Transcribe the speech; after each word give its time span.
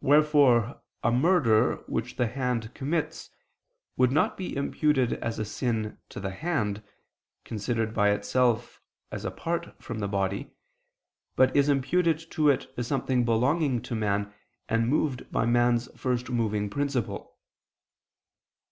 Wherefore 0.00 0.82
a 1.04 1.12
murder 1.12 1.76
which 1.86 2.16
the 2.16 2.26
hand 2.26 2.74
commits 2.74 3.30
would 3.96 4.10
not 4.10 4.36
be 4.36 4.56
imputed 4.56 5.12
as 5.22 5.38
a 5.38 5.44
sin 5.44 5.98
to 6.08 6.18
the 6.18 6.32
hand, 6.32 6.82
considered 7.44 7.94
by 7.94 8.10
itself 8.10 8.80
as 9.12 9.24
apart 9.24 9.80
from 9.80 10.00
the 10.00 10.08
body, 10.08 10.50
but 11.36 11.54
is 11.56 11.68
imputed 11.68 12.18
to 12.32 12.48
it 12.48 12.74
as 12.76 12.88
something 12.88 13.24
belonging 13.24 13.80
to 13.82 13.94
man 13.94 14.34
and 14.68 14.88
moved 14.88 15.30
by 15.30 15.46
man's 15.46 15.86
first 15.96 16.30
moving 16.30 16.68
principle. 16.68 17.38